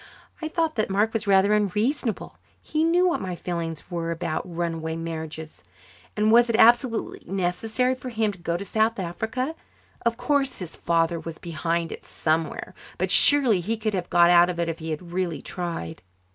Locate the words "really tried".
15.13-16.01